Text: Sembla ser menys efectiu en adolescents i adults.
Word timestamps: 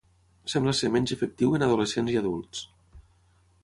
Sembla 0.53 0.73
ser 0.77 0.89
menys 0.95 1.13
efectiu 1.17 1.55
en 1.59 1.69
adolescents 1.69 2.17
i 2.17 2.21
adults. 2.25 2.67